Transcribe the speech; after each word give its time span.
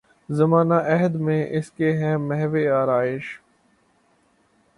زمانہ 0.29 0.73
عہد 0.93 1.15
میں 1.25 1.45
اس 1.57 1.69
کے 1.71 1.91
ہے 1.97 2.15
محو 2.19 2.55
آرایش 2.73 3.25